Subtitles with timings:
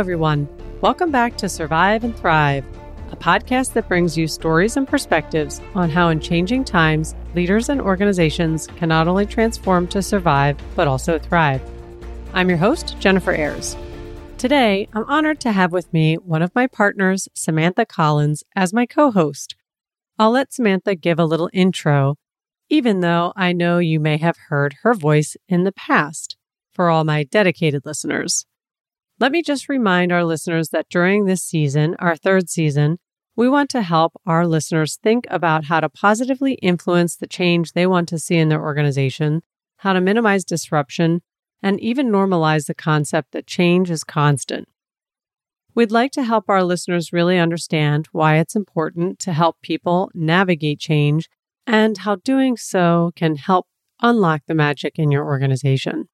[0.00, 0.48] everyone.
[0.80, 2.64] Welcome back to Survive and Thrive,
[3.12, 7.82] a podcast that brings you stories and perspectives on how, in changing times, leaders and
[7.82, 11.60] organizations can not only transform to survive, but also thrive.
[12.32, 13.76] I'm your host, Jennifer Ayres.
[14.38, 18.86] Today, I'm honored to have with me one of my partners, Samantha Collins, as my
[18.86, 19.54] co host.
[20.18, 22.16] I'll let Samantha give a little intro,
[22.70, 26.38] even though I know you may have heard her voice in the past
[26.72, 28.46] for all my dedicated listeners.
[29.20, 32.98] Let me just remind our listeners that during this season, our third season,
[33.36, 37.86] we want to help our listeners think about how to positively influence the change they
[37.86, 39.42] want to see in their organization,
[39.76, 41.20] how to minimize disruption,
[41.62, 44.68] and even normalize the concept that change is constant.
[45.74, 50.80] We'd like to help our listeners really understand why it's important to help people navigate
[50.80, 51.28] change
[51.66, 53.66] and how doing so can help
[54.00, 56.08] unlock the magic in your organization.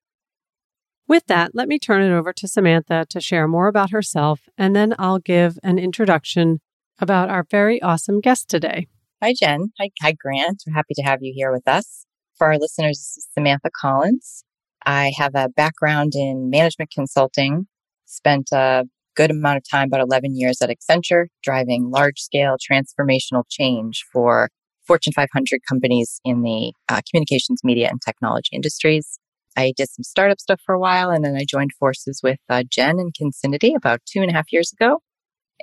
[1.08, 4.74] With that, let me turn it over to Samantha to share more about herself, and
[4.74, 6.60] then I'll give an introduction
[6.98, 8.88] about our very awesome guest today.
[9.22, 9.72] Hi, Jen.
[9.78, 10.64] Hi, hi, Grant.
[10.66, 12.06] We're happy to have you here with us.
[12.36, 14.42] For our listeners, this is Samantha Collins.
[14.84, 17.68] I have a background in management consulting,
[18.04, 18.84] spent a
[19.14, 24.50] good amount of time, about 11 years at Accenture, driving large scale transformational change for
[24.86, 29.18] Fortune 500 companies in the uh, communications, media, and technology industries.
[29.56, 32.64] I did some startup stuff for a while and then I joined forces with uh,
[32.70, 35.00] Jen and Kincinity about two and a half years ago.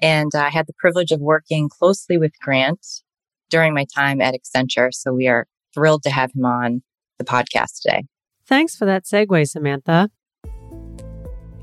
[0.02, 2.86] And I had the privilege of working closely with Grant
[3.50, 4.90] during my time at Accenture.
[4.92, 6.82] So we are thrilled to have him on
[7.20, 8.04] the podcast today.
[8.48, 10.10] Thanks for that segue, Samantha.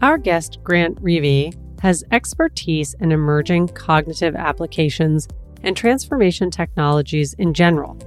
[0.00, 5.28] Our guest, Grant Rivi, has expertise in emerging cognitive applications
[5.62, 7.98] and transformation technologies in general.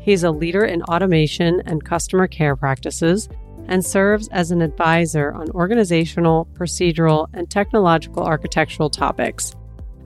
[0.00, 3.28] He's a leader in automation and customer care practices
[3.68, 9.54] and serves as an advisor on organizational, procedural, and technological architectural topics.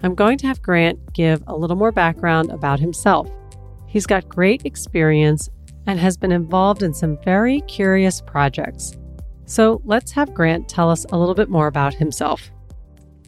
[0.02, 3.30] I'm going to have Grant give a little more background about himself.
[3.86, 5.48] He's got great experience
[5.86, 8.96] and has been involved in some very curious projects.
[9.46, 12.50] So let's have Grant tell us a little bit more about himself.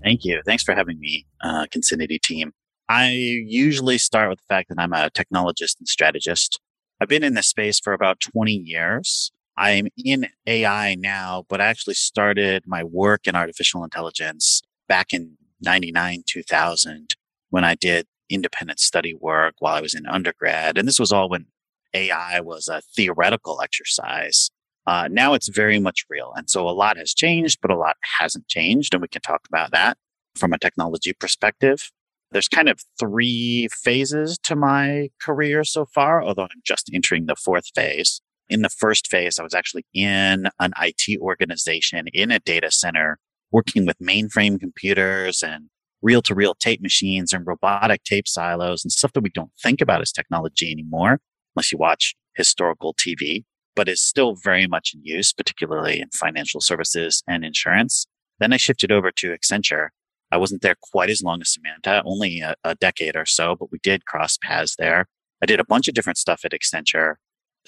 [0.02, 0.42] Thank you.
[0.44, 2.52] Thanks for having me, uh, Kincinity team.
[2.88, 6.60] I usually start with the fact that I'm a technologist and strategist.
[7.00, 9.30] I've been in this space for about 20 years.
[9.58, 15.36] I'm in AI now, but I actually started my work in artificial intelligence back in
[15.60, 17.16] 99, 2000
[17.50, 20.78] when I did independent study work while I was in undergrad.
[20.78, 21.46] And this was all when
[21.92, 24.48] AI was a theoretical exercise.
[24.86, 26.32] Uh, now it's very much real.
[26.36, 28.94] And so a lot has changed, but a lot hasn't changed.
[28.94, 29.98] And we can talk about that
[30.36, 31.90] from a technology perspective.
[32.30, 37.34] There's kind of three phases to my career so far, although I'm just entering the
[37.34, 42.38] fourth phase in the first phase, I was actually in an IT organization in a
[42.38, 43.18] data center
[43.50, 45.68] working with mainframe computers and
[46.02, 49.80] reel to reel tape machines and robotic tape silos and stuff that we don't think
[49.80, 51.20] about as technology anymore,
[51.56, 53.44] unless you watch historical TV,
[53.74, 58.06] but is still very much in use, particularly in financial services and insurance.
[58.38, 59.88] Then I shifted over to Accenture.
[60.30, 63.72] I wasn't there quite as long as Samantha, only a, a decade or so, but
[63.72, 65.06] we did cross paths there.
[65.42, 67.14] I did a bunch of different stuff at Accenture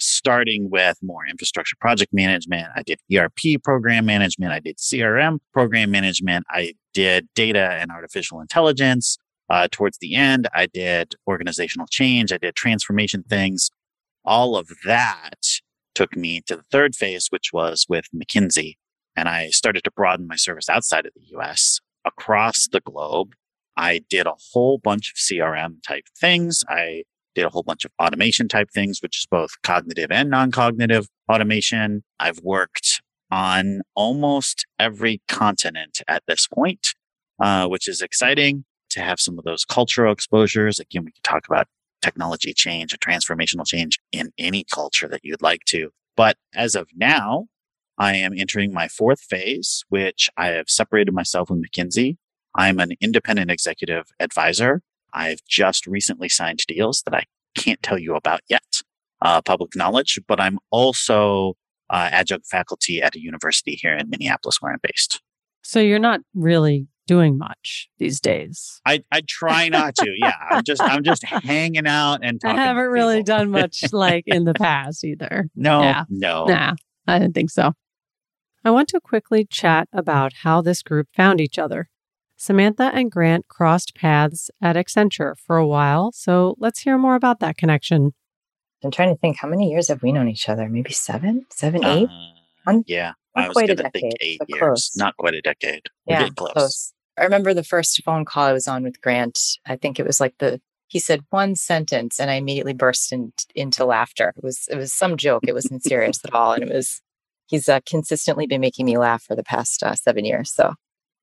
[0.01, 2.67] starting with more infrastructure project management.
[2.75, 4.51] I did ERP program management.
[4.51, 6.45] I did CRM program management.
[6.49, 9.17] I did data and artificial intelligence.
[9.49, 12.31] Uh, towards the end, I did organizational change.
[12.31, 13.69] I did transformation things.
[14.23, 15.45] All of that
[15.93, 18.75] took me to the third phase, which was with McKinsey.
[19.15, 23.33] And I started to broaden my service outside of the US across the globe.
[23.75, 26.63] I did a whole bunch of CRM type things.
[26.69, 27.03] I
[27.35, 31.07] did a whole bunch of automation type things, which is both cognitive and non cognitive
[31.31, 32.03] automation.
[32.19, 36.87] I've worked on almost every continent at this point,
[37.41, 40.79] uh, which is exciting to have some of those cultural exposures.
[40.79, 41.67] Again, we can talk about
[42.01, 45.91] technology change and transformational change in any culture that you'd like to.
[46.17, 47.45] But as of now,
[47.97, 52.17] I am entering my fourth phase, which I have separated myself from McKinsey.
[52.55, 54.81] I'm an independent executive advisor
[55.13, 57.25] I've just recently signed deals that I
[57.55, 58.81] can't tell you about yet,
[59.21, 61.55] uh, public knowledge, but I'm also
[61.89, 65.21] uh, adjunct faculty at a university here in Minneapolis where I'm based.
[65.61, 68.79] So you're not really doing much these days.
[68.85, 70.09] I, I try not to.
[70.15, 74.45] Yeah, I'm just I'm just hanging out and I haven't really done much like in
[74.45, 75.49] the past either.
[75.55, 76.05] No, yeah.
[76.09, 76.75] no, nah,
[77.07, 77.73] I didn't think so.
[78.63, 81.89] I want to quickly chat about how this group found each other.
[82.41, 87.39] Samantha and Grant crossed paths at Accenture for a while, so let's hear more about
[87.39, 88.15] that connection.
[88.83, 90.67] I'm trying to think how many years have we known each other?
[90.67, 92.09] Maybe seven, seven, eight?
[92.65, 94.59] Uh, yeah, I was going to think eight years.
[94.59, 94.91] Close.
[94.95, 95.83] Not quite a decade.
[96.07, 96.53] We're yeah, close.
[96.53, 96.93] close.
[97.15, 99.39] I remember the first phone call I was on with Grant.
[99.67, 103.33] I think it was like the he said one sentence and I immediately burst in,
[103.53, 104.33] into laughter.
[104.35, 105.43] It was it was some joke.
[105.47, 107.03] It wasn't serious at all, and it was
[107.45, 110.51] he's uh, consistently been making me laugh for the past uh, seven years.
[110.51, 110.73] So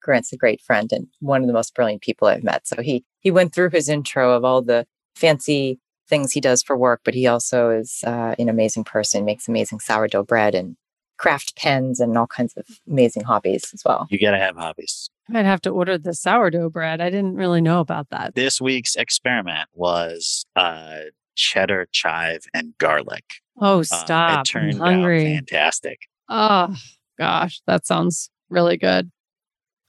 [0.09, 2.67] Grant's a great friend and one of the most brilliant people I've met.
[2.67, 5.79] So he he went through his intro of all the fancy
[6.09, 9.27] things he does for work, but he also is uh, an amazing person.
[9.27, 10.77] Makes amazing sourdough bread and
[11.19, 14.07] craft pens and all kinds of amazing hobbies as well.
[14.09, 15.11] You got to have hobbies.
[15.35, 17.03] I'd have to order the sourdough bread.
[17.03, 18.35] I didn't really know about that.
[18.35, 21.01] This week's experiment was uh,
[21.35, 23.25] cheddar, chive, and garlic.
[23.61, 24.39] Oh, stop!
[24.39, 25.27] Uh, it turned I'm hungry.
[25.27, 25.99] out fantastic.
[26.31, 26.75] Oh
[27.19, 29.11] gosh, that sounds really good.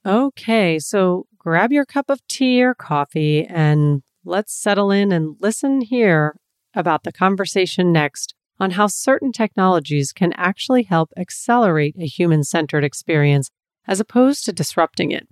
[0.05, 5.81] Okay, so grab your cup of tea or coffee and let's settle in and listen
[5.81, 6.37] here
[6.73, 12.83] about the conversation next on how certain technologies can actually help accelerate a human centered
[12.83, 13.49] experience
[13.87, 15.27] as opposed to disrupting it.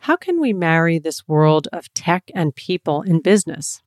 [0.00, 3.82] How can we marry this world of tech and people in business?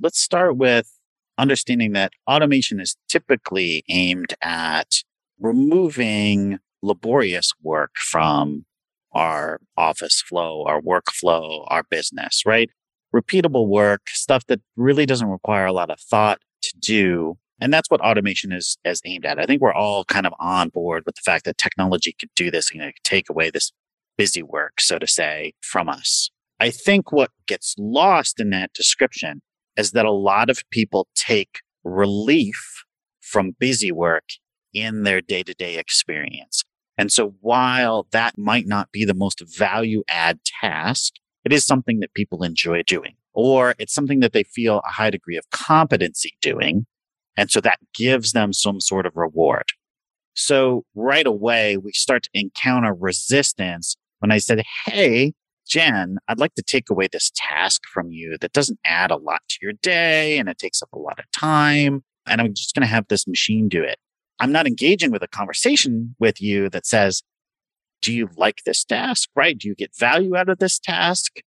[0.00, 0.98] Let's start with
[1.38, 5.02] understanding that automation is typically aimed at
[5.38, 8.64] removing laborious work from
[9.12, 12.70] our office flow, our workflow, our business, right?
[13.14, 17.36] Repeatable work, stuff that really doesn't require a lot of thought to do.
[17.60, 19.38] And that's what automation is, is aimed at.
[19.38, 22.50] I think we're all kind of on board with the fact that technology could do
[22.50, 23.72] this and take away this
[24.16, 26.30] busy work, so to say, from us.
[26.58, 29.40] I think what gets lost in that description
[29.76, 32.84] is that a lot of people take relief
[33.20, 34.24] from busy work
[34.74, 36.64] in their day to day experience.
[37.00, 41.14] And so while that might not be the most value add task,
[41.46, 45.08] it is something that people enjoy doing, or it's something that they feel a high
[45.08, 46.84] degree of competency doing.
[47.38, 49.72] And so that gives them some sort of reward.
[50.34, 55.32] So right away, we start to encounter resistance when I said, Hey,
[55.66, 59.40] Jen, I'd like to take away this task from you that doesn't add a lot
[59.48, 62.04] to your day and it takes up a lot of time.
[62.26, 63.96] And I'm just going to have this machine do it.
[64.40, 67.22] I'm not engaging with a conversation with you that says,
[68.02, 69.28] do you like this task?
[69.36, 69.56] Right?
[69.56, 71.40] Do you get value out of this task?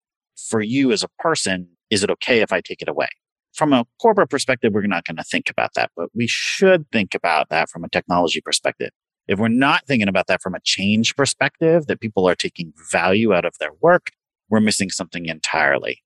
[0.50, 3.10] For you as a person, is it okay if I take it away?
[3.54, 7.14] From a corporate perspective, we're not going to think about that, but we should think
[7.14, 8.90] about that from a technology perspective.
[9.28, 13.34] If we're not thinking about that from a change perspective, that people are taking value
[13.34, 14.12] out of their work,
[14.50, 16.04] we're missing something entirely.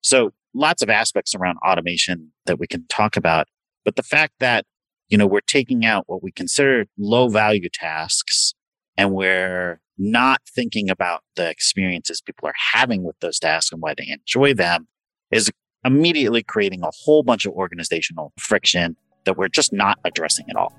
[0.00, 3.46] So lots of aspects around automation that we can talk about.
[3.84, 4.64] But the fact that
[5.08, 8.54] you know, we're taking out what we consider low value tasks
[8.96, 13.94] and we're not thinking about the experiences people are having with those tasks and why
[13.94, 14.86] they enjoy them
[15.30, 15.50] is
[15.84, 20.74] immediately creating a whole bunch of organizational friction that we're just not addressing at all.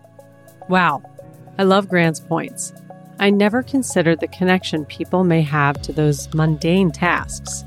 [0.69, 1.01] Wow.
[1.57, 2.73] I love Grant's points.
[3.19, 7.63] I never considered the connection people may have to those mundane tasks.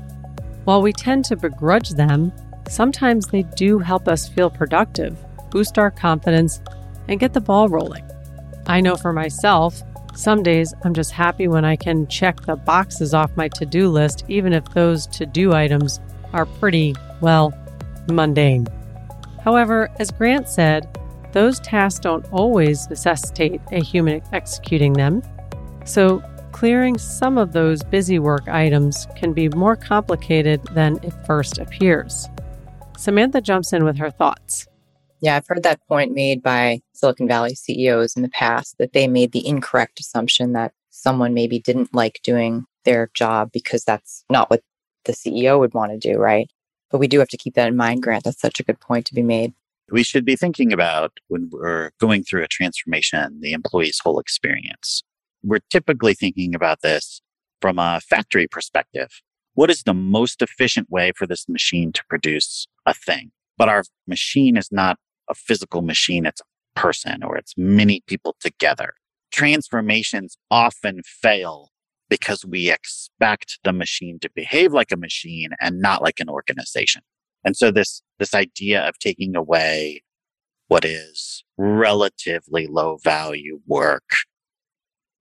[0.63, 2.31] While we tend to begrudge them,
[2.69, 5.17] sometimes they do help us feel productive
[5.51, 6.61] boost our confidence,
[7.07, 8.03] and get the ball rolling.
[8.67, 9.81] I know for myself,
[10.15, 13.89] some days I'm just happy when I can check the boxes off my to do
[13.89, 15.99] list, even if those to do items
[16.33, 17.53] are pretty, well,
[18.07, 18.67] mundane.
[19.43, 20.87] However, as Grant said,
[21.31, 25.21] those tasks don't always necessitate a human executing them.
[25.85, 31.57] So, clearing some of those busy work items can be more complicated than it first
[31.57, 32.29] appears.
[32.97, 34.67] Samantha jumps in with her thoughts.
[35.21, 39.07] Yeah, I've heard that point made by Silicon Valley CEOs in the past that they
[39.07, 44.49] made the incorrect assumption that someone maybe didn't like doing their job because that's not
[44.49, 44.63] what
[45.05, 46.49] the CEO would want to do, right?
[46.89, 48.23] But we do have to keep that in mind, Grant.
[48.23, 49.53] That's such a good point to be made.
[49.91, 55.03] We should be thinking about when we're going through a transformation, the employee's whole experience.
[55.43, 57.21] We're typically thinking about this
[57.61, 59.21] from a factory perspective.
[59.53, 63.31] What is the most efficient way for this machine to produce a thing?
[63.57, 64.97] But our machine is not
[65.31, 68.93] a physical machine, it's a person or it's many people together.
[69.31, 71.69] Transformations often fail
[72.09, 77.01] because we expect the machine to behave like a machine and not like an organization.
[77.43, 80.03] And so this, this idea of taking away
[80.67, 84.09] what is relatively low value work,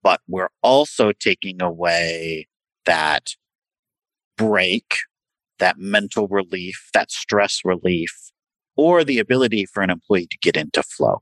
[0.03, 2.49] but we're also taking away
[2.87, 3.37] that
[4.37, 4.97] break,
[5.61, 8.30] that mental relief, that stress relief
[8.81, 11.21] or the ability for an employee to get into flow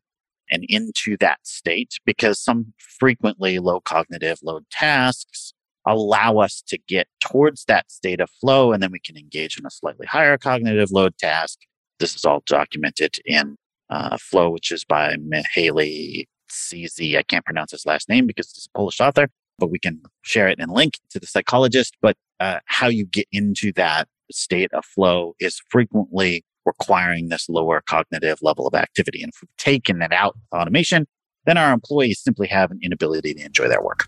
[0.48, 5.52] and into that state because some frequently low cognitive load tasks
[5.84, 9.66] allow us to get towards that state of flow and then we can engage in
[9.66, 11.58] a slightly higher cognitive load task.
[11.98, 13.56] This is all documented in
[13.90, 17.18] uh, Flow, which is by Mihaly CZ.
[17.18, 20.46] I can't pronounce his last name because he's a Polish author, but we can share
[20.46, 21.96] it and link to the psychologist.
[22.00, 27.82] But uh, how you get into that state of flow is frequently requiring this lower
[27.84, 29.22] cognitive level of activity.
[29.22, 31.06] And if we've taken that out automation,
[31.46, 34.06] then our employees simply have an inability to enjoy their work.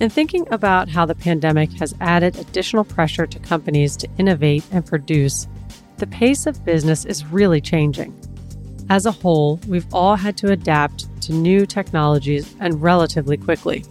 [0.00, 4.84] In thinking about how the pandemic has added additional pressure to companies to innovate and
[4.84, 5.46] produce,
[5.98, 8.14] the pace of business is really changing.
[8.90, 13.84] As a whole, we've all had to adapt to new technologies and relatively quickly.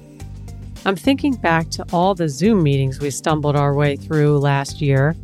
[0.86, 5.16] I'm thinking back to all the Zoom meetings we stumbled our way through last year.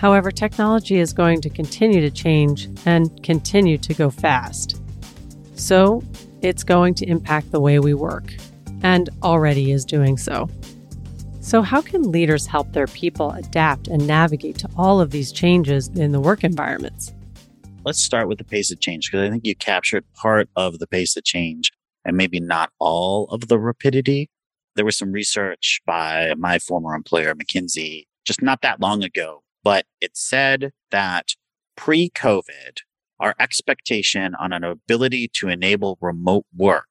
[0.00, 4.80] However, technology is going to continue to change and continue to go fast.
[5.56, 6.02] So,
[6.40, 8.32] it's going to impact the way we work,
[8.82, 10.48] and already is doing so.
[11.42, 15.88] So, how can leaders help their people adapt and navigate to all of these changes
[15.88, 17.12] in the work environments?
[17.84, 20.86] Let's start with the pace of change because I think you captured part of the
[20.86, 21.72] pace of change
[22.06, 24.30] and maybe not all of the rapidity
[24.76, 29.86] there was some research by my former employer, McKinsey, just not that long ago, but
[30.00, 31.34] it said that
[31.76, 32.78] pre COVID,
[33.18, 36.88] our expectation on an ability to enable remote work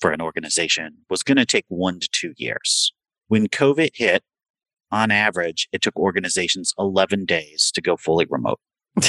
[0.00, 2.92] for an organization was going to take one to two years.
[3.28, 4.22] When COVID hit,
[4.92, 8.60] on average, it took organizations 11 days to go fully remote.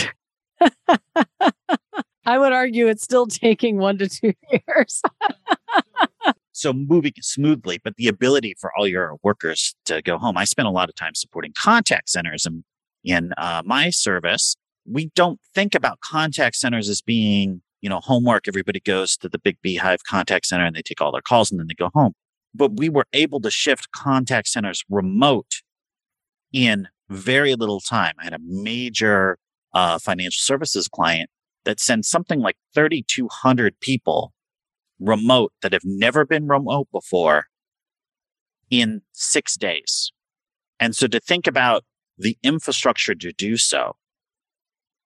[2.26, 5.02] I would argue it's still taking one to two years.
[6.52, 10.38] so moving smoothly, but the ability for all your workers to go home.
[10.38, 12.64] I spent a lot of time supporting contact centers and
[13.04, 14.56] in uh, my service.
[14.86, 18.48] We don't think about contact centers as being, you know, homework.
[18.48, 21.60] Everybody goes to the big beehive contact center and they take all their calls and
[21.60, 22.14] then they go home.
[22.54, 25.62] But we were able to shift contact centers remote
[26.54, 28.14] in very little time.
[28.20, 29.38] I had a major
[29.74, 31.30] uh, financial services client
[31.66, 34.34] that sent something like 3,200 people
[35.00, 37.48] remote that have never been remote before
[38.70, 40.12] in six days.
[40.80, 41.84] And so to think about
[42.18, 43.96] the infrastructure to do so,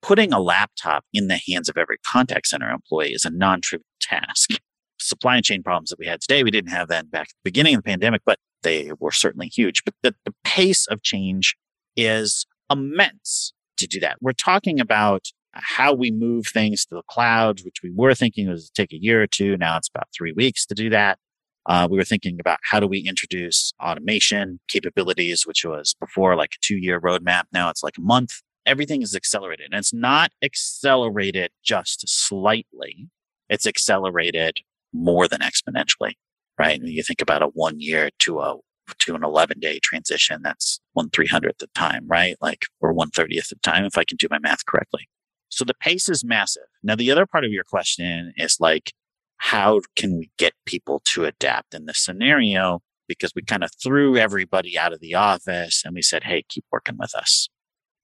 [0.02, 4.52] putting a laptop in the hands of every contact center employee is a non-trivial task.
[5.00, 7.76] Supply chain problems that we had today, we didn't have that back at the beginning
[7.76, 9.84] of the pandemic, but they were certainly huge.
[9.84, 11.56] But the, the pace of change
[11.96, 14.18] is immense to do that.
[14.22, 18.70] We're talking about how we move things to the cloud, which we were thinking was
[18.70, 19.58] take a year or two.
[19.58, 21.20] Now it's about three weeks to do that.
[21.68, 26.54] Uh, we were thinking about how do we introduce automation capabilities, which was before like
[26.56, 27.44] a two year roadmap.
[27.54, 28.42] Now it's like a month.
[28.66, 33.08] Everything is accelerated and it's not accelerated just slightly.
[33.50, 34.60] It's accelerated
[34.94, 36.14] more than exponentially,
[36.58, 36.80] right?
[36.80, 38.58] And you think about a one year to a
[39.00, 40.42] to an 11 day transition.
[40.44, 42.36] That's one 300th of time, right?
[42.42, 45.08] Like, or one 30th the time, if I can do my math correctly.
[45.50, 46.64] So the pace is massive.
[46.84, 48.94] Now, the other part of your question is like,
[49.42, 52.82] how can we get people to adapt in this scenario?
[53.08, 56.64] Because we kind of threw everybody out of the office and we said, Hey, keep
[56.72, 57.50] working with us.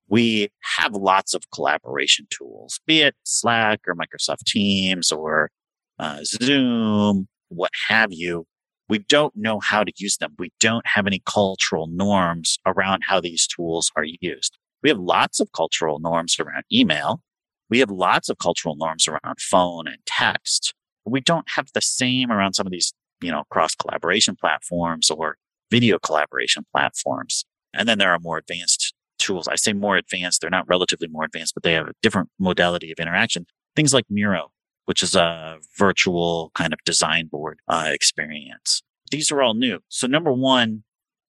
[0.09, 5.51] We have lots of collaboration tools, be it Slack or Microsoft Teams or
[5.99, 8.45] uh, Zoom, what have you.
[8.89, 10.33] We don't know how to use them.
[10.39, 14.57] We don't have any cultural norms around how these tools are used.
[14.81, 17.21] We have lots of cultural norms around email
[17.69, 20.73] we have lots of cultural norms around phone and text.
[21.09, 25.37] We don't have the same around some of these, you know, cross collaboration platforms or
[25.71, 27.45] video collaboration platforms.
[27.73, 29.47] And then there are more advanced tools.
[29.47, 30.41] I say more advanced.
[30.41, 33.45] They're not relatively more advanced, but they have a different modality of interaction.
[33.75, 34.51] Things like Miro,
[34.85, 38.81] which is a virtual kind of design board uh, experience.
[39.11, 39.79] These are all new.
[39.89, 40.83] So number one,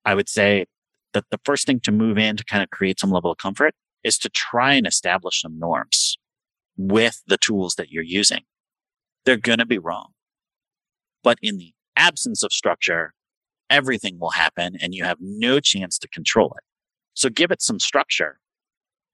[0.04, 0.66] I would say
[1.12, 3.75] that the first thing to move in to kind of create some level of comfort
[4.04, 6.18] is to try and establish some norms
[6.76, 8.42] with the tools that you're using.
[9.28, 10.12] They're going to be wrong.
[11.23, 13.12] But in the absence of structure,
[13.68, 16.64] everything will happen and you have no chance to control it.
[17.12, 18.38] So give it some structure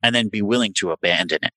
[0.04, 1.50] and then be willing to abandon it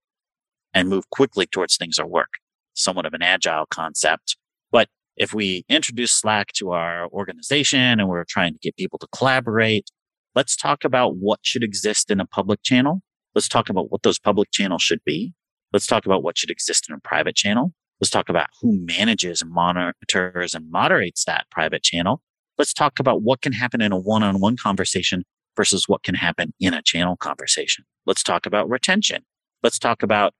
[0.73, 2.39] and move quickly towards things that work.
[2.73, 4.37] Somewhat of an agile concept.
[4.71, 4.87] But
[5.17, 9.91] if we introduce Slack to our organization and we're trying to get people to collaborate,
[10.33, 13.01] let's talk about what should exist in a public channel.
[13.35, 15.33] Let's talk about what those public channels should be.
[15.73, 17.73] Let's talk about what should exist in a private channel.
[17.99, 22.21] Let's talk about who manages and monitors and moderates that private channel.
[22.57, 25.23] Let's talk about what can happen in a one-on-one conversation
[25.55, 27.85] versus what can happen in a channel conversation.
[28.05, 29.23] Let's talk about retention.
[29.63, 30.33] Let's talk about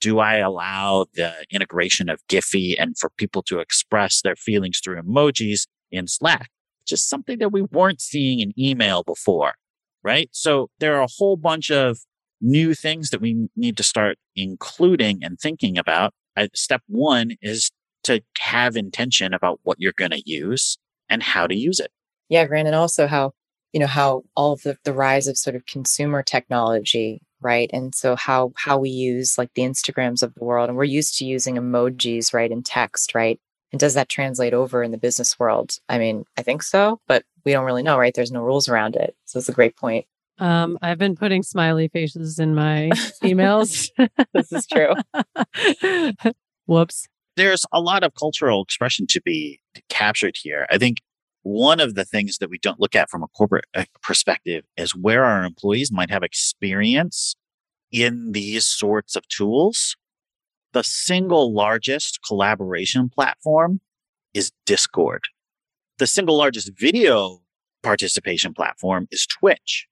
[0.00, 5.00] do I allow the integration of Giphy and for people to express their feelings through
[5.00, 6.50] emojis in Slack?
[6.86, 9.54] Just something that we weren't seeing in email before,
[10.02, 10.28] right?
[10.32, 11.98] So there are a whole bunch of
[12.40, 16.12] new things that we need to start including and thinking about.
[16.54, 17.70] Step one is
[18.04, 21.90] to have intention about what you're going to use and how to use it.
[22.28, 23.32] Yeah, Grant, and also how
[23.74, 27.68] you know, how all of the, the rise of sort of consumer technology, right?
[27.72, 31.18] And so how how we use like the Instagrams of the world, and we're used
[31.18, 33.40] to using emojis, right, and text, right?
[33.72, 35.78] And does that translate over in the business world?
[35.88, 38.14] I mean, I think so, but we don't really know, right?
[38.14, 39.16] There's no rules around it.
[39.24, 40.06] So it's a great point.
[40.38, 42.90] Um, I've been putting smiley faces in my
[43.22, 43.90] emails.
[44.34, 44.94] this is true.
[46.66, 47.08] Whoops.
[47.36, 50.66] There's a lot of cultural expression to be captured here.
[50.70, 50.98] I think
[51.42, 54.94] one of the things that we don't look at from a corporate uh, perspective is
[54.94, 57.36] where our employees might have experience
[57.92, 59.96] in these sorts of tools.
[60.72, 63.80] The single largest collaboration platform
[64.32, 65.24] is Discord.
[65.98, 67.42] The single largest video
[67.82, 69.86] participation platform is Twitch.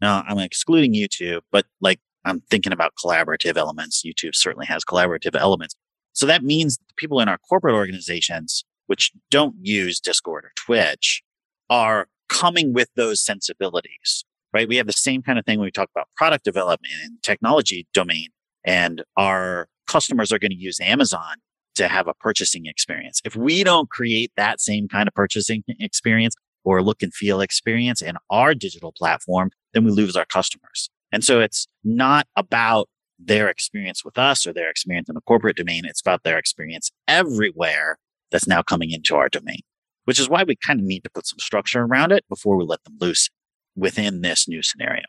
[0.00, 4.02] Now, I'm excluding YouTube, but like I'm thinking about collaborative elements.
[4.04, 5.74] YouTube certainly has collaborative elements.
[6.12, 11.22] So that means people in our corporate organizations which don't use Discord or Twitch,
[11.70, 14.68] are coming with those sensibilities, right?
[14.68, 17.86] We have the same kind of thing when we talk about product development and technology
[17.94, 18.28] domain,
[18.64, 21.36] and our customers are going to use Amazon
[21.76, 23.20] to have a purchasing experience.
[23.24, 28.00] If we don't create that same kind of purchasing experience or look and feel experience
[28.00, 30.88] in our digital platform, then we lose our customers.
[31.12, 32.88] And so it's not about
[33.18, 35.84] their experience with us or their experience in the corporate domain.
[35.84, 37.98] It's about their experience everywhere
[38.30, 39.60] that's now coming into our domain,
[40.04, 42.64] which is why we kind of need to put some structure around it before we
[42.64, 43.30] let them loose
[43.76, 45.04] within this new scenario.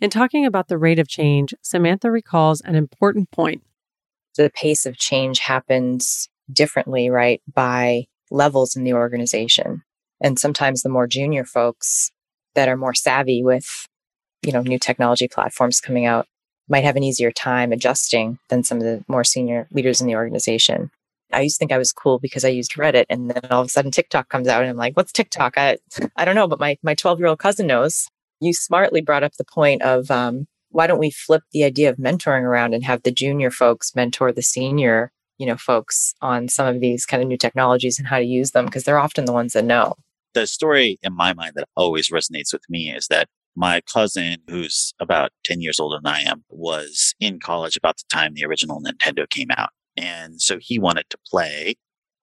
[0.00, 3.62] In talking about the rate of change, Samantha recalls an important point.
[4.36, 9.82] The pace of change happens differently, right, by levels in the organization.
[10.20, 12.12] And sometimes the more junior folks
[12.54, 13.86] that are more savvy with,
[14.42, 16.26] you know, new technology platforms coming out
[16.68, 20.16] might have an easier time adjusting than some of the more senior leaders in the
[20.16, 20.90] organization.
[21.32, 23.66] I used to think I was cool because I used Reddit, and then all of
[23.66, 25.78] a sudden TikTok comes out, and I'm like, "What's TikTok?" I
[26.16, 28.08] I don't know, but my my 12 year old cousin knows.
[28.40, 31.96] You smartly brought up the point of um, why don't we flip the idea of
[31.96, 36.66] mentoring around and have the junior folks mentor the senior, you know, folks on some
[36.66, 39.32] of these kind of new technologies and how to use them because they're often the
[39.32, 39.94] ones that know.
[40.38, 44.94] The story in my mind that always resonates with me is that my cousin, who's
[45.00, 48.80] about 10 years older than I am, was in college about the time the original
[48.80, 49.70] Nintendo came out.
[49.96, 51.74] And so he wanted to play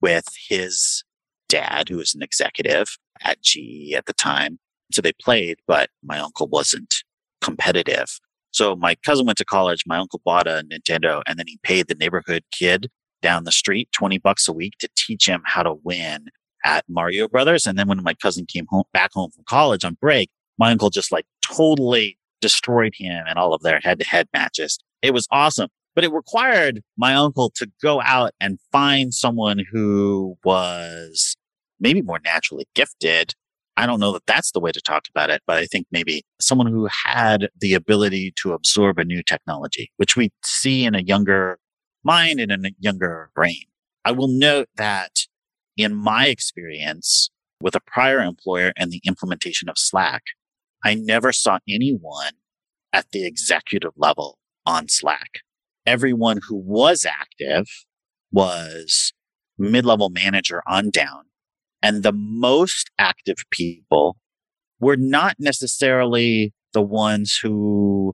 [0.01, 1.03] with his
[1.49, 4.59] dad, who was an executive at GE at the time.
[4.93, 7.03] So they played, but my uncle wasn't
[7.41, 8.17] competitive.
[8.51, 9.83] So my cousin went to college.
[9.85, 12.89] My uncle bought a Nintendo and then he paid the neighborhood kid
[13.21, 16.27] down the street 20 bucks a week to teach him how to win
[16.65, 17.65] at Mario Brothers.
[17.65, 20.89] And then when my cousin came home back home from college on break, my uncle
[20.89, 24.77] just like totally destroyed him and all of their head to head matches.
[25.01, 30.37] It was awesome but it required my uncle to go out and find someone who
[30.43, 31.35] was
[31.79, 33.33] maybe more naturally gifted.
[33.77, 36.23] I don't know that that's the way to talk about it, but I think maybe
[36.39, 41.01] someone who had the ability to absorb a new technology, which we see in a
[41.01, 41.59] younger
[42.03, 43.63] mind and in a younger brain.
[44.03, 45.24] I will note that
[45.77, 47.29] in my experience
[47.61, 50.23] with a prior employer and the implementation of Slack,
[50.83, 52.33] I never saw anyone
[52.93, 55.41] at the executive level on Slack
[55.85, 57.67] everyone who was active
[58.31, 59.13] was
[59.57, 61.23] mid-level manager on down.
[61.81, 64.17] And the most active people
[64.79, 68.13] were not necessarily the ones who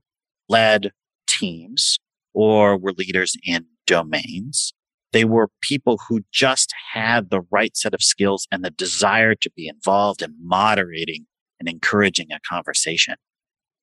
[0.50, 0.92] led
[1.28, 1.98] teams
[2.34, 4.74] or were leaders in domains.
[5.14, 9.52] They were people who just had the right set of skills and the desire to
[9.56, 11.26] be involved in moderating
[11.60, 13.16] and encouraging a conversation.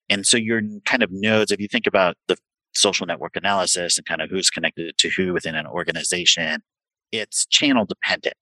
[0.09, 2.37] And so your kind of nodes, if you think about the
[2.73, 6.63] social network analysis and kind of who's connected to who within an organization,
[7.13, 8.35] it's channel dependent,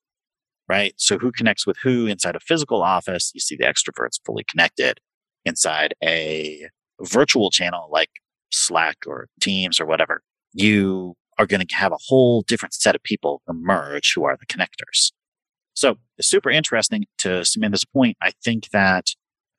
[0.68, 0.94] right?
[0.96, 3.32] So who connects with who inside a physical office?
[3.34, 5.00] You see the extroverts fully connected
[5.44, 6.68] inside a
[7.02, 8.10] virtual channel like
[8.52, 10.22] Slack or Teams or whatever.
[10.52, 14.46] You are going to have a whole different set of people emerge who are the
[14.46, 15.12] connectors.
[15.74, 18.16] So it's super interesting to Samantha's point.
[18.22, 19.08] I think that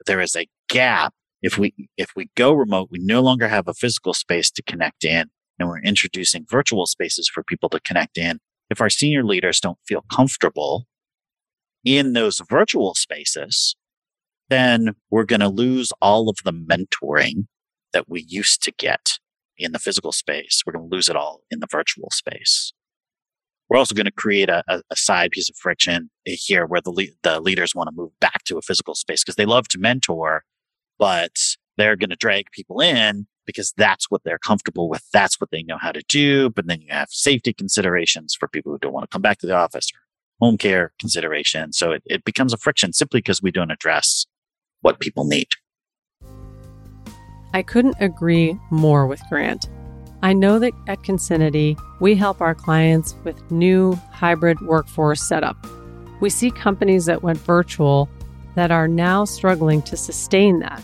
[0.06, 1.14] there is a gap
[1.44, 5.04] if we, if we go remote, we no longer have a physical space to connect
[5.04, 8.40] in and we're introducing virtual spaces for people to connect in.
[8.70, 10.88] If our senior leaders don't feel comfortable
[11.86, 13.76] in those virtual spaces,
[14.50, 17.46] then we're going to lose all of the mentoring
[17.94, 19.20] that we used to get
[19.58, 20.62] in the physical space.
[20.66, 22.74] We're going to lose it all in the virtual space.
[23.70, 27.18] We're also going to create a, a, side piece of friction here where the, le-
[27.24, 30.44] the leaders want to move back to a physical space because they love to mentor,
[30.98, 31.34] but
[31.78, 35.04] they're going to drag people in because that's what they're comfortable with.
[35.12, 36.50] That's what they know how to do.
[36.50, 39.48] But then you have safety considerations for people who don't want to come back to
[39.48, 40.00] the office or
[40.46, 41.78] home care considerations.
[41.78, 44.26] So it, it becomes a friction simply because we don't address
[44.82, 45.50] what people need.
[47.58, 49.68] I couldn't agree more with Grant.
[50.22, 55.58] I know that at Concinity, we help our clients with new hybrid workforce setup.
[56.20, 58.10] We see companies that went virtual
[58.54, 60.84] that are now struggling to sustain that.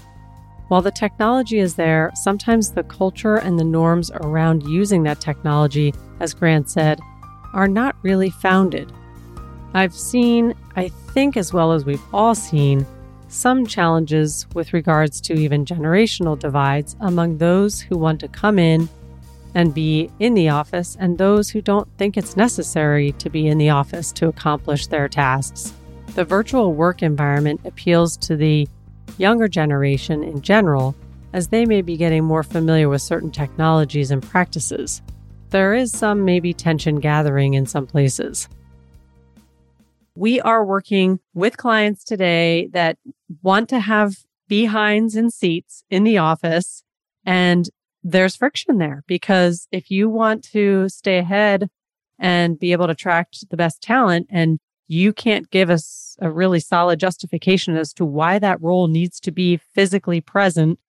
[0.69, 5.93] While the technology is there, sometimes the culture and the norms around using that technology,
[6.21, 6.99] as Grant said,
[7.53, 8.91] are not really founded.
[9.75, 12.87] I've seen, I think, as well as we've all seen,
[13.33, 18.87] some challenges with regards to even generational divides among those who want to come in
[19.55, 23.57] and be in the office and those who don't think it's necessary to be in
[23.57, 25.73] the office to accomplish their tasks.
[26.15, 28.67] The virtual work environment appeals to the
[29.17, 30.95] younger generation in general,
[31.33, 35.01] as they may be getting more familiar with certain technologies and practices.
[35.49, 38.47] There is some maybe tension gathering in some places.
[40.15, 42.97] We are working with clients today that
[43.41, 46.83] want to have behinds and seats in the office.
[47.25, 47.69] And
[48.03, 51.69] there's friction there because if you want to stay ahead
[52.19, 56.59] and be able to attract the best talent and you can't give us a really
[56.59, 60.79] solid justification as to why that role needs to be physically present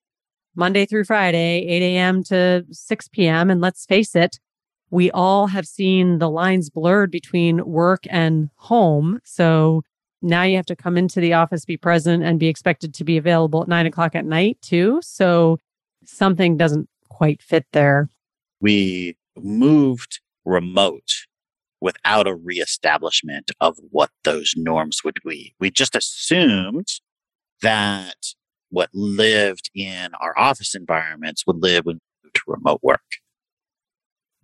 [0.56, 2.22] Monday through Friday, 8 a.m.
[2.24, 3.50] to 6 p.m.
[3.50, 4.38] And let's face it,
[4.94, 9.18] we all have seen the lines blurred between work and home.
[9.24, 9.83] So
[10.22, 13.16] now you have to come into the office, be present, and be expected to be
[13.16, 15.00] available at nine o'clock at night, too.
[15.02, 15.59] So
[16.04, 18.09] something doesn't quite fit there.
[18.61, 21.26] We moved remote
[21.80, 25.57] without a reestablishment of what those norms would be.
[25.59, 26.87] We just assumed
[27.62, 28.14] that
[28.70, 33.00] what lived in our office environments would live when we moved to remote work.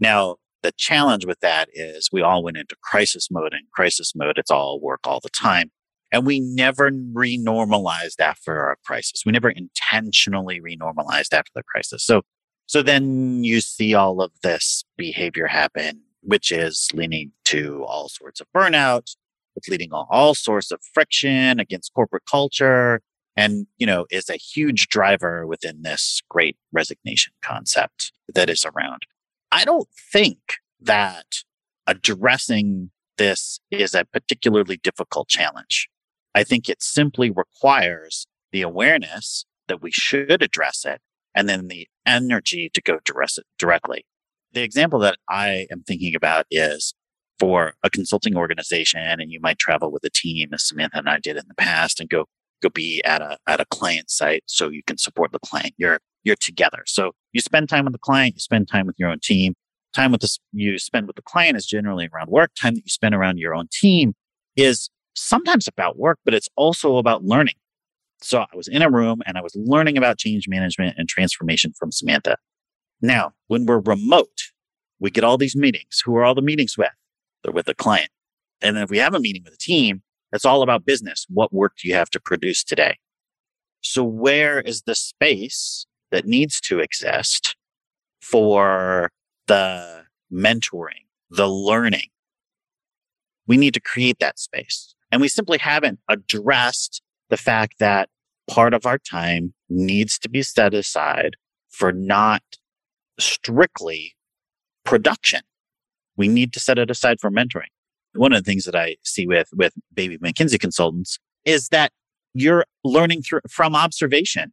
[0.00, 4.38] Now, the challenge with that is we all went into crisis mode and crisis mode.
[4.38, 5.70] It's all work all the time.
[6.12, 9.22] And we never renormalized after a crisis.
[9.24, 12.04] We never intentionally renormalized after the crisis.
[12.04, 12.22] So,
[12.66, 18.40] so then you see all of this behavior happen, which is leading to all sorts
[18.40, 19.14] of burnout.
[19.56, 23.00] It's leading all, all sorts of friction against corporate culture
[23.36, 29.02] and, you know, is a huge driver within this great resignation concept that is around.
[29.52, 30.38] I don't think
[30.80, 31.26] that
[31.86, 35.88] addressing this is a particularly difficult challenge.
[36.34, 41.00] I think it simply requires the awareness that we should address it
[41.34, 44.04] and then the energy to go address it directly.
[44.52, 46.94] The example that I am thinking about is
[47.38, 51.18] for a consulting organization and you might travel with a team as Samantha and I
[51.18, 52.26] did in the past and go
[52.62, 55.72] go be at a at a client site so you can support the client.
[55.78, 56.82] You're you're together.
[56.86, 59.54] So you spend time with the client, you spend time with your own team.
[59.92, 62.52] Time with this you spend with the client is generally around work.
[62.60, 64.14] Time that you spend around your own team
[64.56, 67.54] is sometimes about work, but it's also about learning.
[68.22, 71.72] So I was in a room and I was learning about change management and transformation
[71.78, 72.36] from Samantha.
[73.00, 74.50] Now, when we're remote,
[75.00, 76.02] we get all these meetings.
[76.04, 76.90] Who are all the meetings with?
[77.42, 78.10] They're with the client.
[78.60, 80.02] And then if we have a meeting with a team,
[80.32, 81.26] it's all about business.
[81.28, 82.98] What work do you have to produce today?
[83.80, 87.56] So where is the space that needs to exist
[88.20, 89.10] for
[89.46, 92.08] the mentoring, the learning?
[93.46, 94.94] We need to create that space.
[95.10, 98.08] And we simply haven't addressed the fact that
[98.48, 101.36] part of our time needs to be set aside
[101.68, 102.42] for not
[103.18, 104.14] strictly
[104.84, 105.40] production.
[106.16, 107.70] We need to set it aside for mentoring.
[108.14, 111.92] One of the things that I see with, with baby McKinsey consultants is that
[112.34, 114.52] you're learning through, from observation,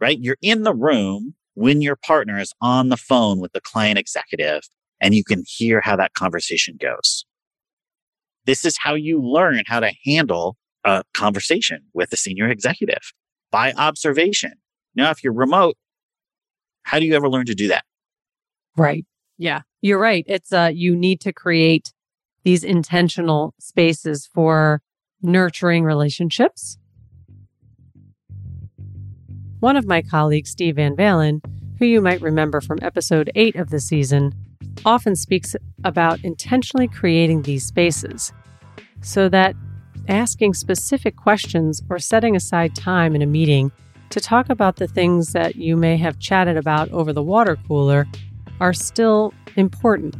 [0.00, 0.18] right?
[0.18, 4.62] You're in the room when your partner is on the phone with the client executive
[5.00, 7.24] and you can hear how that conversation goes.
[8.44, 13.12] This is how you learn how to handle a conversation with a senior executive
[13.50, 14.52] by observation.
[14.94, 15.76] Now, if you're remote,
[16.84, 17.84] how do you ever learn to do that?
[18.76, 19.04] Right.
[19.38, 20.24] Yeah, you're right.
[20.28, 21.92] It's uh, you need to create
[22.44, 24.80] these intentional spaces for
[25.20, 26.78] nurturing relationships.
[29.60, 31.42] One of my colleagues, Steve Van Valin,
[31.78, 34.34] who you might remember from episode eight of the season,
[34.84, 38.32] often speaks about intentionally creating these spaces
[39.00, 39.54] so that
[40.08, 43.72] asking specific questions or setting aside time in a meeting
[44.10, 48.06] to talk about the things that you may have chatted about over the water cooler
[48.60, 50.14] are still important.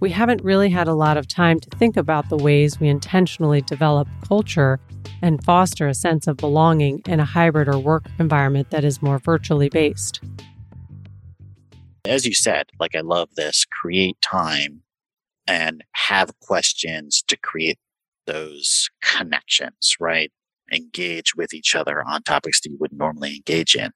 [0.00, 3.60] We haven't really had a lot of time to think about the ways we intentionally
[3.60, 4.80] develop culture
[5.22, 9.18] and foster a sense of belonging in a hybrid or work environment that is more
[9.18, 10.20] virtually based
[12.04, 14.80] as you said, like I love this, create time
[15.46, 17.78] and have questions to create
[18.26, 20.32] those connections, right?
[20.72, 23.90] engage with each other on topics that you wouldn't normally engage in.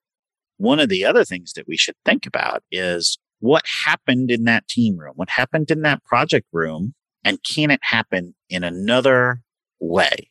[0.57, 4.69] One of the other things that we should think about is what happened in that
[4.69, 5.13] team room?
[5.17, 6.95] What happened in that project room?
[7.25, 9.43] And can it happen in another
[9.81, 10.31] way?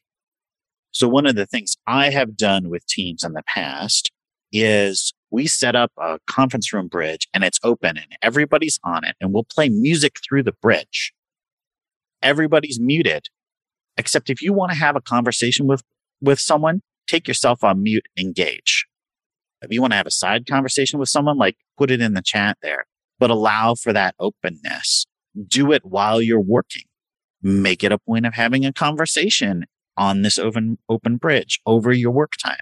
[0.92, 4.12] So one of the things I have done with teams in the past
[4.52, 9.16] is we set up a conference room bridge and it's open and everybody's on it
[9.22, 11.14] and we'll play music through the bridge.
[12.22, 13.28] Everybody's muted,
[13.98, 15.82] except if you want to have a conversation with,
[16.20, 18.86] with someone, take yourself on mute, engage.
[19.62, 22.22] If you want to have a side conversation with someone, like put it in the
[22.22, 22.86] chat there,
[23.20, 25.06] but allow for that openness.
[25.48, 26.84] Do it while you're working.
[27.42, 29.66] Make it a point of having a conversation
[29.98, 32.60] on this open, open bridge over your work time.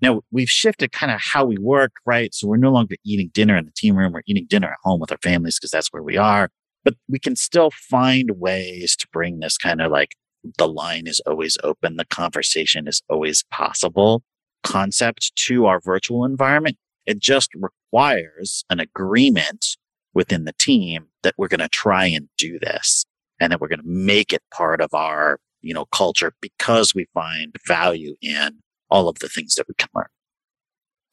[0.00, 2.34] Now we've shifted kind of how we work, right?
[2.34, 4.12] So we're no longer eating dinner in the team room.
[4.12, 6.50] We're eating dinner at home with our families because that's where we are.
[6.84, 10.14] But we can still find ways to bring this kind of like
[10.58, 11.96] the line is always open.
[11.96, 14.22] The conversation is always possible
[14.62, 16.76] concept to our virtual environment.
[17.06, 19.76] It just requires an agreement
[20.14, 23.04] within the team that we're going to try and do this
[23.40, 27.06] and that we're going to make it part of our, you know, culture because we
[27.14, 30.06] find value in all of the things that we can learn.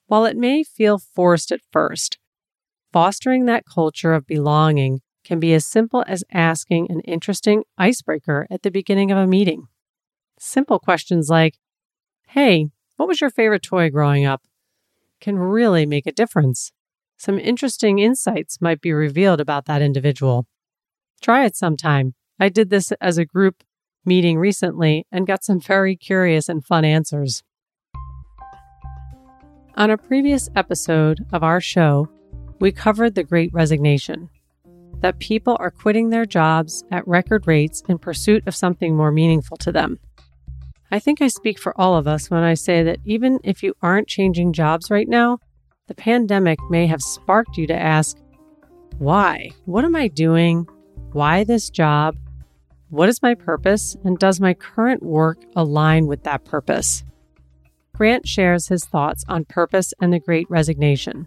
[0.08, 2.18] While it may feel forced at first,
[2.92, 8.64] fostering that culture of belonging can be as simple as asking an interesting icebreaker at
[8.64, 9.68] the beginning of a meeting.
[10.40, 11.58] Simple questions like,
[12.30, 14.42] Hey, what was your favorite toy growing up?
[15.22, 16.72] can really make a difference.
[17.18, 20.48] Some interesting insights might be revealed about that individual.
[21.22, 22.16] Try it sometime.
[22.40, 23.64] I did this as a group
[24.06, 27.44] meeting recently and got some very curious and fun answers.
[29.76, 32.10] On a previous episode of our show,
[32.60, 34.30] we covered the great resignation
[35.00, 39.58] that people are quitting their jobs at record rates in pursuit of something more meaningful
[39.58, 40.00] to them.
[40.92, 43.74] I think I speak for all of us when I say that even if you
[43.82, 45.40] aren't changing jobs right now,
[45.88, 48.18] the pandemic may have sparked you to ask,
[48.98, 49.52] why?
[49.66, 50.68] What am I doing?
[51.14, 52.16] Why this job?
[52.92, 53.96] What is my purpose?
[54.04, 57.06] And does my current work align with that purpose?
[57.96, 61.26] Grant shares his thoughts on purpose and the great resignation.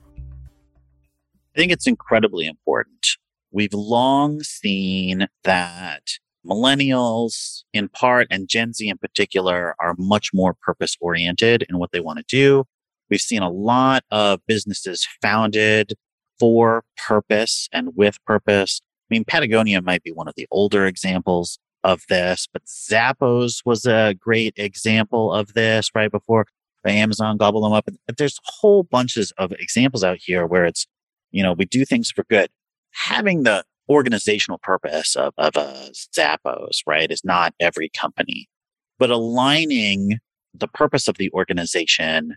[1.56, 3.16] I think it's incredibly important.
[3.50, 6.02] We've long seen that
[6.46, 11.92] millennials in part and Gen Z in particular are much more purpose oriented in what
[11.92, 12.64] they want to do.
[13.08, 15.94] We've seen a lot of businesses founded
[16.38, 18.82] for purpose and with purpose.
[19.10, 23.84] I mean, Patagonia might be one of the older examples of this, but Zappos was
[23.84, 26.46] a great example of this right before
[26.86, 27.86] uh, Amazon gobble them up.
[28.16, 30.86] There's whole bunches of examples out here where it's,
[31.30, 32.48] you know, we do things for good.
[32.92, 38.48] Having the organizational purpose of, of a Zappos, right, is not every company,
[38.98, 40.18] but aligning
[40.54, 42.36] the purpose of the organization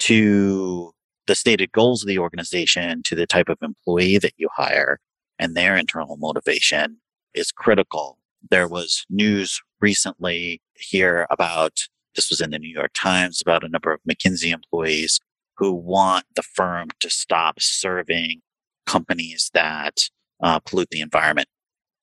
[0.00, 0.92] to
[1.26, 4.98] the stated goals of the organization, to the type of employee that you hire
[5.42, 6.98] and their internal motivation
[7.34, 8.16] is critical.
[8.48, 11.80] There was news recently here about
[12.14, 15.18] this was in the New York Times about a number of McKinsey employees
[15.56, 18.40] who want the firm to stop serving
[18.86, 20.10] companies that
[20.44, 21.48] uh, pollute the environment,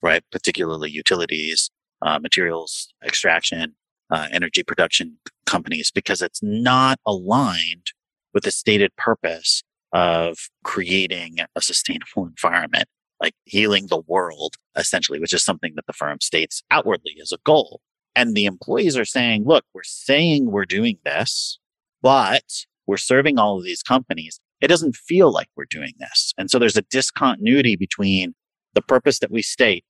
[0.02, 0.24] right?
[0.34, 1.70] Particularly utilities,
[2.02, 3.74] uh, materials extraction,
[4.10, 7.94] uh, energy production companies, because it's not aligned
[8.34, 12.90] with the stated purpose of creating a sustainable environment,
[13.22, 17.38] like healing the world, essentially, which is something that the firm states outwardly as a
[17.46, 17.82] goal.
[18.16, 21.60] And the employees are saying, look, we're saying we're doing this,
[22.02, 24.40] but we're serving all of these companies.
[24.62, 26.34] It doesn't feel like we're doing this.
[26.38, 28.34] And so there's a discontinuity between
[28.74, 29.86] the purpose that we state,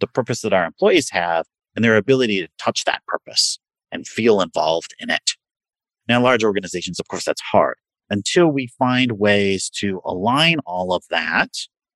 [0.00, 3.58] the purpose that our employees have, and their ability to touch that purpose
[3.90, 5.32] and feel involved in it.
[6.08, 7.76] Now, large organizations, of course, that's hard.
[8.10, 11.50] Until we find ways to align all of that,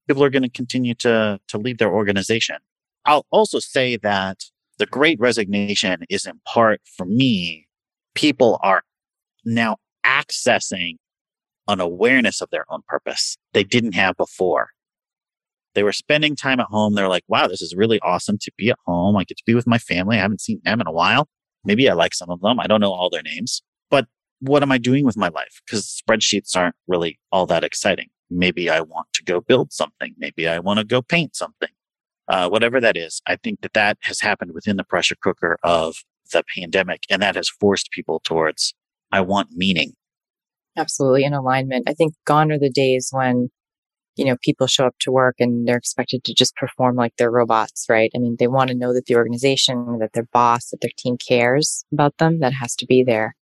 [0.09, 2.57] people are going to continue to, to leave their organization.
[3.05, 4.39] I'll also say that
[4.79, 7.67] the great resignation is in part for me,
[8.15, 8.83] people are
[9.45, 10.97] now accessing
[11.69, 14.71] an awareness of their own purpose they didn't have before.
[15.75, 16.95] They were spending time at home.
[16.95, 19.17] They're like, wow, this is really awesome to be at home.
[19.17, 20.17] I get to be with my family.
[20.17, 21.29] I haven't seen them in a while.
[21.65, 22.59] Maybe I like some of them.
[22.59, 23.63] I don't know all their names,
[24.41, 25.61] what am I doing with my life?
[25.67, 28.09] Because spreadsheets aren't really all that exciting.
[28.31, 30.15] Maybe I want to go build something.
[30.19, 31.71] Maybe I want to go paint something
[32.29, 33.21] uh, whatever that is.
[33.27, 35.97] I think that that has happened within the pressure cooker of
[36.33, 38.75] the pandemic, and that has forced people towards,
[39.11, 39.95] I want meaning.
[40.77, 41.89] Absolutely in alignment.
[41.89, 43.49] I think gone are the days when
[44.17, 47.31] you know, people show up to work and they're expected to just perform like they're
[47.31, 48.11] robots, right?
[48.17, 51.17] I mean, they want to know that the organization, that their boss, that their team
[51.17, 52.41] cares about them.
[52.41, 53.37] That has to be there.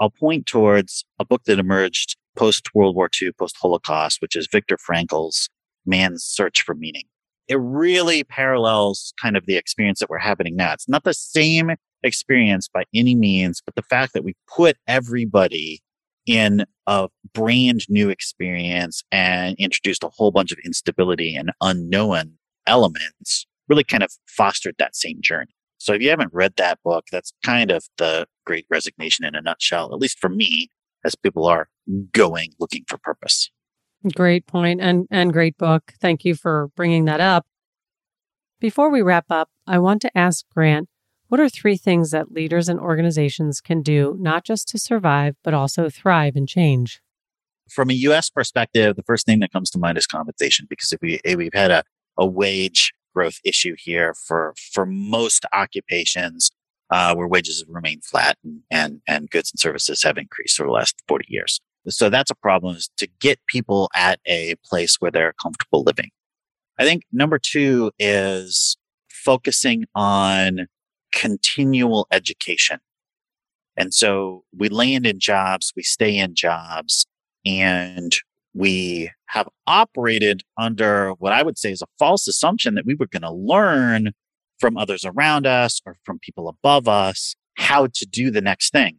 [0.00, 4.48] I'll point towards a book that emerged post World War II, post Holocaust, which is
[4.50, 5.48] Viktor Frankl's
[5.84, 7.04] Man's Search for Meaning.
[7.48, 10.72] It really parallels kind of the experience that we're having now.
[10.72, 15.82] It's not the same experience by any means, but the fact that we put everybody
[16.26, 22.34] in a brand new experience and introduced a whole bunch of instability and unknown
[22.66, 25.54] elements really kind of fostered that same journey.
[25.80, 29.40] So if you haven't read that book, that's kind of the great resignation in a
[29.40, 30.68] nutshell, at least for me,
[31.04, 31.70] as people are
[32.12, 33.50] going looking for purpose.
[34.14, 35.94] Great point and and great book.
[35.98, 37.46] Thank you for bringing that up.
[38.60, 40.88] Before we wrap up, I want to ask Grant,
[41.28, 45.54] what are three things that leaders and organizations can do not just to survive but
[45.54, 47.00] also thrive and change?
[47.70, 51.00] From a US perspective, the first thing that comes to mind is compensation because if
[51.00, 51.84] we if we've had a,
[52.18, 56.50] a wage growth issue here for for most occupations
[56.90, 60.68] uh, where wages have remained flat and, and and goods and services have increased over
[60.68, 61.60] the last 40 years.
[61.88, 66.10] So that's a problem is to get people at a place where they're comfortable living.
[66.78, 68.76] I think number two is
[69.08, 70.66] focusing on
[71.12, 72.80] continual education.
[73.76, 77.06] And so we land in jobs, we stay in jobs,
[77.46, 78.14] and
[78.54, 83.06] we have operated under what I would say is a false assumption that we were
[83.06, 84.12] going to learn
[84.58, 88.98] from others around us or from people above us how to do the next thing.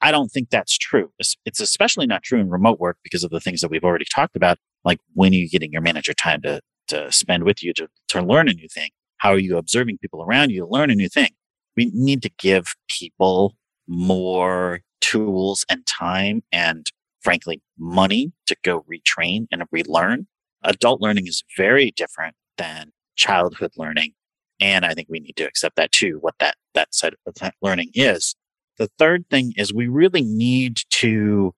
[0.00, 1.10] I don't think that's true.
[1.18, 4.36] It's especially not true in remote work because of the things that we've already talked
[4.36, 4.58] about.
[4.84, 8.22] Like when are you getting your manager time to, to spend with you to, to
[8.22, 8.90] learn a new thing?
[9.18, 11.30] How are you observing people around you to learn a new thing?
[11.76, 13.54] We need to give people
[13.88, 16.90] more tools and time and
[17.26, 20.28] frankly, money to go retrain and relearn.
[20.62, 24.12] Adult learning is very different than childhood learning.
[24.60, 27.54] And I think we need to accept that too, what that, that side of that
[27.60, 28.36] learning is.
[28.78, 31.52] The third thing is we really need to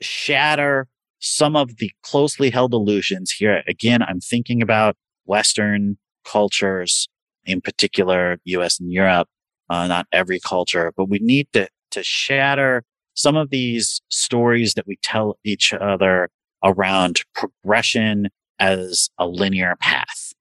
[0.00, 3.62] shatter some of the closely held illusions here.
[3.68, 4.96] Again, I'm thinking about
[5.26, 7.06] Western cultures,
[7.44, 9.28] in particular, US and Europe,
[9.68, 12.82] uh, not every culture, but we need to, to shatter
[13.14, 16.28] some of these stories that we tell each other
[16.64, 20.32] around progression as a linear path.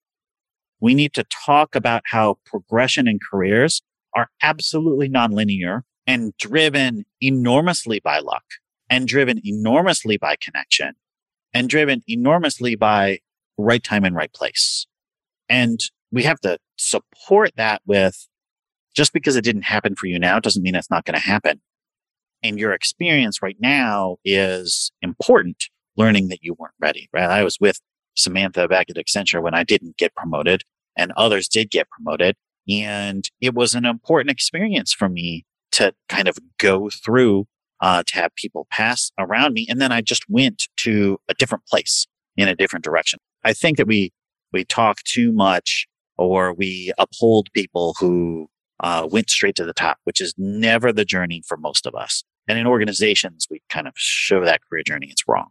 [0.79, 3.81] We need to talk about how progression in careers
[4.15, 8.43] are absolutely nonlinear and driven enormously by luck
[8.89, 10.93] and driven enormously by connection
[11.53, 13.19] and driven enormously by
[13.57, 14.87] right time and right place.
[15.49, 15.79] And
[16.11, 18.27] we have to support that with
[18.95, 21.61] just because it didn't happen for you now doesn't mean it's not going to happen
[22.43, 25.65] and your experience right now is important
[25.97, 27.29] learning that you weren't ready, right?
[27.29, 27.79] I was with
[28.15, 30.63] Samantha back at Accenture when I didn't get promoted
[30.97, 32.35] and others did get promoted.
[32.69, 37.47] And it was an important experience for me to kind of go through,
[37.81, 39.65] uh, to have people pass around me.
[39.69, 43.19] And then I just went to a different place in a different direction.
[43.43, 44.11] I think that we,
[44.53, 48.47] we talk too much or we uphold people who
[48.81, 52.23] uh, went straight to the top, which is never the journey for most of us.
[52.47, 55.07] And in organizations, we kind of show that career journey.
[55.09, 55.49] It's wrong.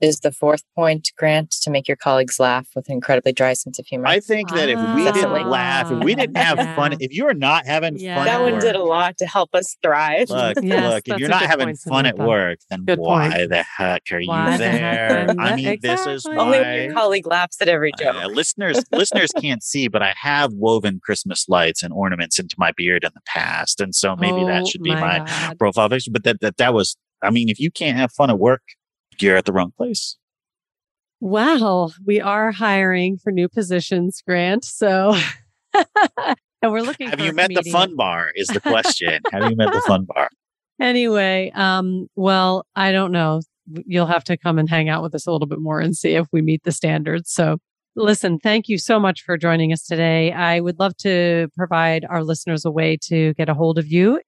[0.00, 3.78] Is the fourth point, Grant, to make your colleagues laugh with an incredibly dry sense
[3.78, 4.06] of humor?
[4.06, 7.66] I think that if we didn't laugh, if we didn't have fun, if you're not
[7.66, 8.16] having yeah.
[8.16, 10.30] fun, that one work, did a lot to help us thrive.
[10.30, 13.50] Look, yes, look, if you're not having fun at work, then good why point.
[13.50, 15.26] the heck are why you there?
[15.38, 15.76] I mean, exactly.
[15.90, 18.16] this is why only your colleague laughs at every joke.
[18.16, 22.72] Uh, listeners, listeners can't see, but I have woven Christmas lights and ornaments into my
[22.74, 26.10] beard in the past, and so maybe oh, that should be my, my profile picture.
[26.10, 28.62] But that that that was, I mean, if you can't have fun at work,
[29.22, 30.16] you're at the wrong place.
[31.20, 34.64] Well, we are hiring for new positions, Grant.
[34.64, 35.14] So,
[35.74, 37.08] and we're looking.
[37.10, 38.30] Have you met the fun bar?
[38.34, 39.20] Is the question.
[39.32, 40.30] Have you met the fun bar?
[40.80, 43.42] Anyway, um, well, I don't know.
[43.84, 46.14] You'll have to come and hang out with us a little bit more and see
[46.14, 47.30] if we meet the standards.
[47.30, 47.58] So,
[47.96, 50.32] listen, thank you so much for joining us today.
[50.32, 54.20] I would love to provide our listeners a way to get a hold of you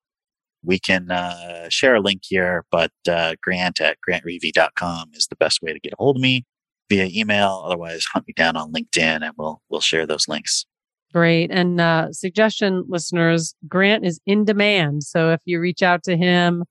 [0.64, 5.60] we can uh, share a link here, but uh, grant at grantrevy.com is the best
[5.62, 6.44] way to get a hold of me
[6.88, 7.62] via email.
[7.64, 10.64] Otherwise, hunt me down on LinkedIn and we'll, we'll share those links.
[11.12, 11.50] Great.
[11.50, 15.04] And uh, suggestion listeners, Grant is in demand.
[15.04, 16.64] So if you reach out to him,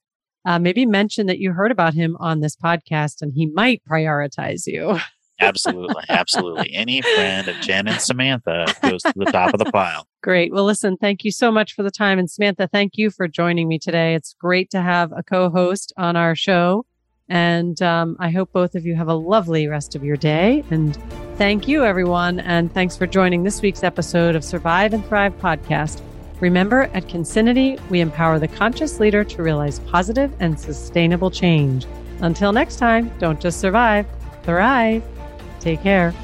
[0.45, 4.65] uh, maybe mention that you heard about him on this podcast and he might prioritize
[4.65, 4.99] you.
[5.41, 6.03] absolutely.
[6.09, 6.73] Absolutely.
[6.73, 10.07] Any friend of Jen and Samantha goes to the top of the pile.
[10.21, 10.53] Great.
[10.53, 12.19] Well, listen, thank you so much for the time.
[12.19, 14.13] And Samantha, thank you for joining me today.
[14.13, 16.85] It's great to have a co host on our show.
[17.27, 20.65] And um, I hope both of you have a lovely rest of your day.
[20.69, 20.97] And
[21.37, 22.41] thank you, everyone.
[22.41, 26.01] And thanks for joining this week's episode of Survive and Thrive podcast.
[26.41, 31.85] Remember, at Concinity, we empower the conscious leader to realize positive and sustainable change.
[32.19, 34.05] Until next time, don't just survive,
[34.43, 35.03] thrive.
[35.61, 36.15] Take care.